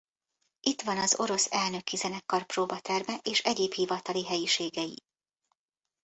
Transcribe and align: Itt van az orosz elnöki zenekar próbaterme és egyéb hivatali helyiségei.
Itt 0.59 0.81
van 0.81 0.97
az 0.97 1.15
orosz 1.19 1.51
elnöki 1.51 1.95
zenekar 1.95 2.45
próbaterme 2.45 3.15
és 3.23 3.39
egyéb 3.41 3.73
hivatali 3.73 4.25
helyiségei. 4.25 5.03